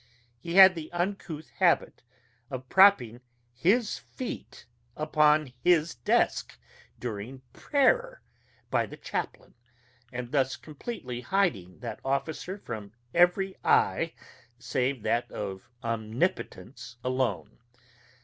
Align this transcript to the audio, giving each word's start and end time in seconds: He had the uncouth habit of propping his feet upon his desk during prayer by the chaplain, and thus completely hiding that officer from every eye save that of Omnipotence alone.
He 0.39 0.55
had 0.55 0.73
the 0.73 0.91
uncouth 0.93 1.51
habit 1.59 2.01
of 2.49 2.67
propping 2.69 3.21
his 3.53 3.99
feet 3.99 4.65
upon 4.97 5.53
his 5.63 5.93
desk 5.93 6.57
during 6.97 7.43
prayer 7.53 8.23
by 8.71 8.87
the 8.87 8.97
chaplain, 8.97 9.53
and 10.11 10.31
thus 10.31 10.55
completely 10.57 11.21
hiding 11.21 11.81
that 11.81 11.99
officer 12.03 12.57
from 12.57 12.93
every 13.13 13.55
eye 13.63 14.13
save 14.57 15.03
that 15.03 15.31
of 15.31 15.69
Omnipotence 15.83 16.95
alone. 17.03 17.59